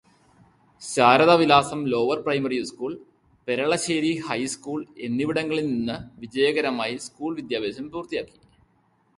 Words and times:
Sharadavilasam 0.81 1.81
lower 1.85 2.23
primary 2.23 2.57
school, 2.63 2.95
Peralassery 3.47 4.11
high school 4.27 4.85
എന്നിവിടങ്ങളിൽ 4.97 5.67
നിന്ന് 5.67 5.97
വിജയകരമായി 6.19 6.97
സ്കൂള് 6.97 7.35
വിദ്യാഭ്യാസം 7.35 7.91
പൂർത്തിയാക്കി. 7.91 8.37